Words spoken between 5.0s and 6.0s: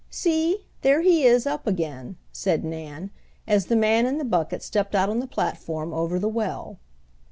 on the platform